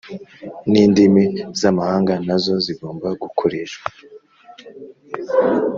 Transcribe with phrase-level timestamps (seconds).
[0.71, 1.23] nindimi
[1.59, 3.87] zamahanga nazo zigomba gukoreshwa